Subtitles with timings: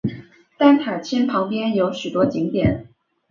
[0.57, 2.87] 甘丹塔钦旁边有许多景点。